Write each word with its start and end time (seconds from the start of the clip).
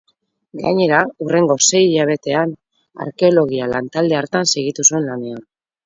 Gainera, 0.61 1.01
hurrengo 1.25 1.57
sei 1.67 1.83
hilabetean 1.91 2.57
arkeologia 3.07 3.71
lantalde 3.77 4.21
hartan 4.23 4.53
segitu 4.57 4.91
zuen 4.93 5.11
lanean. 5.13 5.51